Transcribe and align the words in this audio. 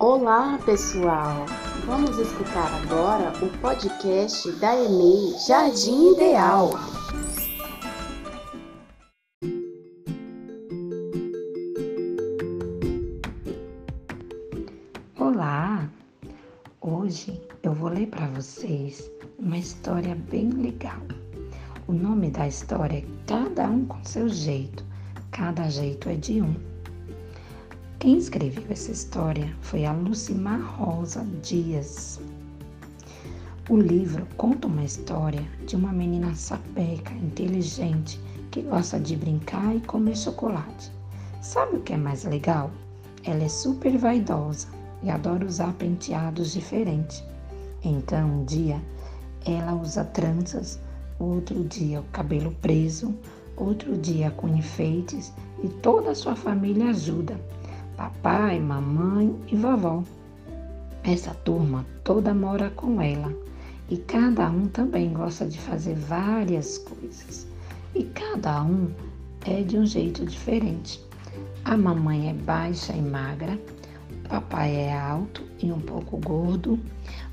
Olá, 0.00 0.56
pessoal! 0.64 1.44
Vamos 1.84 2.16
escutar 2.18 2.72
agora 2.84 3.32
o 3.44 3.48
podcast 3.58 4.52
da 4.52 4.72
EMEI 4.76 5.36
Jardim 5.44 6.12
Ideal. 6.12 6.70
Olá! 15.18 15.90
Hoje 16.80 17.42
eu 17.64 17.72
vou 17.74 17.88
ler 17.88 18.06
para 18.06 18.28
vocês 18.28 19.10
uma 19.36 19.58
história 19.58 20.14
bem 20.30 20.48
legal. 20.50 21.02
O 21.88 21.92
nome 21.92 22.30
da 22.30 22.46
história 22.46 22.98
é 22.98 23.04
Cada 23.26 23.66
um 23.66 23.84
com 23.84 24.04
seu 24.04 24.28
jeito, 24.28 24.84
cada 25.32 25.68
jeito 25.68 26.08
é 26.08 26.14
de 26.14 26.40
um. 26.40 26.77
Quem 27.98 28.16
escreveu 28.16 28.62
essa 28.70 28.92
história 28.92 29.52
foi 29.60 29.84
a 29.84 29.92
Lucimar 29.92 30.60
Rosa 30.60 31.26
Dias. 31.42 32.20
O 33.68 33.76
livro 33.76 34.24
conta 34.36 34.68
uma 34.68 34.84
história 34.84 35.44
de 35.66 35.74
uma 35.74 35.92
menina 35.92 36.32
sapeca, 36.32 37.12
inteligente, 37.14 38.20
que 38.52 38.62
gosta 38.62 39.00
de 39.00 39.16
brincar 39.16 39.74
e 39.74 39.80
comer 39.80 40.16
chocolate. 40.16 40.92
Sabe 41.42 41.78
o 41.78 41.80
que 41.80 41.92
é 41.92 41.96
mais 41.96 42.22
legal? 42.22 42.70
Ela 43.24 43.42
é 43.42 43.48
super 43.48 43.98
vaidosa 43.98 44.68
e 45.02 45.10
adora 45.10 45.44
usar 45.44 45.72
penteados 45.72 46.52
diferentes. 46.52 47.24
Então, 47.82 48.28
um 48.28 48.44
dia, 48.44 48.80
ela 49.44 49.74
usa 49.74 50.04
tranças, 50.04 50.78
outro 51.18 51.64
dia 51.64 52.00
o 52.00 52.04
cabelo 52.12 52.52
preso, 52.62 53.12
outro 53.56 53.98
dia 53.98 54.30
com 54.30 54.46
enfeites 54.46 55.32
e 55.64 55.68
toda 55.68 56.12
a 56.12 56.14
sua 56.14 56.36
família 56.36 56.90
ajuda 56.90 57.36
papai, 57.98 58.60
mamãe 58.60 59.34
e 59.48 59.56
vovó. 59.56 60.04
Essa 61.02 61.34
turma 61.34 61.84
toda 62.04 62.32
mora 62.32 62.70
com 62.70 63.02
ela 63.02 63.34
e 63.90 63.96
cada 63.96 64.48
um 64.48 64.68
também 64.68 65.12
gosta 65.12 65.44
de 65.44 65.58
fazer 65.58 65.96
várias 65.96 66.78
coisas. 66.78 67.48
E 67.96 68.04
cada 68.04 68.62
um 68.62 68.88
é 69.44 69.62
de 69.62 69.76
um 69.76 69.84
jeito 69.84 70.24
diferente. 70.24 71.04
A 71.64 71.76
mamãe 71.76 72.30
é 72.30 72.34
baixa 72.34 72.92
e 72.92 73.02
magra, 73.02 73.58
o 74.12 74.28
papai 74.28 74.76
é 74.76 74.96
alto 74.96 75.42
e 75.60 75.72
um 75.72 75.80
pouco 75.80 76.18
gordo, 76.18 76.78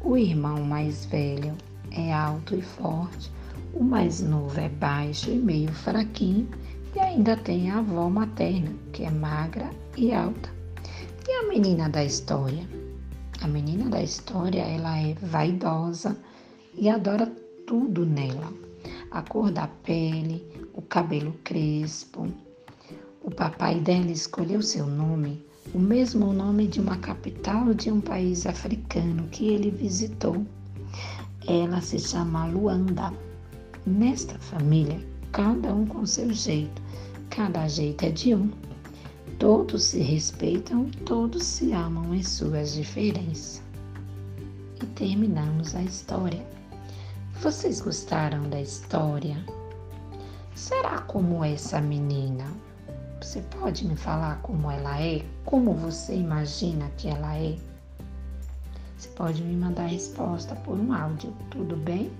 o 0.00 0.16
irmão 0.16 0.62
mais 0.62 1.06
velho 1.06 1.54
é 1.90 2.12
alto 2.12 2.54
e 2.54 2.62
forte, 2.62 3.32
o 3.74 3.82
mais 3.82 4.20
novo 4.20 4.60
é 4.60 4.68
baixo 4.68 5.28
e 5.28 5.38
meio 5.38 5.72
fraquinho 5.72 6.46
e 6.94 7.00
ainda 7.00 7.36
tem 7.36 7.70
a 7.70 7.78
avó 7.78 8.08
materna, 8.10 8.74
que 8.92 9.04
é 9.04 9.10
magra 9.10 9.70
e 9.96 10.12
alta. 10.12 10.50
E 11.26 11.32
a 11.32 11.48
menina 11.48 11.88
da 11.88 12.04
história? 12.04 12.66
A 13.40 13.48
menina 13.48 13.88
da 13.88 14.02
história, 14.02 14.60
ela 14.60 14.98
é 14.98 15.14
vaidosa 15.14 16.16
e 16.74 16.88
adora 16.88 17.26
tudo 17.66 18.04
nela. 18.04 18.52
A 19.10 19.22
cor 19.22 19.50
da 19.50 19.66
pele, 19.66 20.46
o 20.74 20.82
cabelo 20.82 21.32
crespo. 21.44 22.28
O 23.22 23.30
papai 23.30 23.80
dela 23.80 24.10
escolheu 24.10 24.60
seu 24.62 24.86
nome, 24.86 25.44
o 25.72 25.78
mesmo 25.78 26.32
nome 26.32 26.66
de 26.66 26.80
uma 26.80 26.96
capital 26.98 27.72
de 27.72 27.90
um 27.90 28.00
país 28.00 28.46
africano 28.46 29.28
que 29.30 29.48
ele 29.48 29.70
visitou. 29.70 30.44
Ela 31.46 31.80
se 31.80 31.98
chama 31.98 32.46
Luanda. 32.46 33.12
Nesta 33.84 34.38
família, 34.38 35.00
cada 35.32 35.74
um 35.74 35.86
com 35.86 36.04
seu 36.04 36.30
jeito, 36.30 36.80
cada 37.30 37.66
jeito 37.66 38.04
é 38.04 38.10
de 38.10 38.34
um. 38.34 38.50
Todos 39.38 39.84
se 39.84 40.00
respeitam, 40.00 40.84
todos 41.06 41.42
se 41.42 41.72
amam 41.72 42.14
em 42.14 42.22
suas 42.22 42.74
diferenças. 42.74 43.62
E 44.80 44.86
terminamos 44.86 45.74
a 45.74 45.82
história. 45.82 46.46
Vocês 47.40 47.80
gostaram 47.80 48.48
da 48.50 48.60
história? 48.60 49.36
Será 50.54 51.00
como 51.00 51.42
essa 51.42 51.80
menina? 51.80 52.44
Você 53.20 53.40
pode 53.58 53.86
me 53.86 53.96
falar 53.96 54.40
como 54.42 54.70
ela 54.70 55.00
é? 55.00 55.24
Como 55.44 55.72
você 55.72 56.14
imagina 56.14 56.90
que 56.98 57.08
ela 57.08 57.36
é? 57.36 57.56
Você 58.98 59.08
pode 59.10 59.42
me 59.42 59.56
mandar 59.56 59.84
a 59.84 59.88
resposta 59.88 60.54
por 60.56 60.78
um 60.78 60.92
áudio, 60.92 61.32
tudo 61.50 61.74
bem? 61.76 62.10